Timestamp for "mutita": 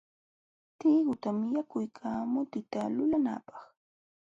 2.31-2.79